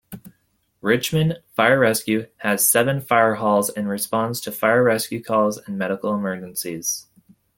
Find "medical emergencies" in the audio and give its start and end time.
5.77-7.05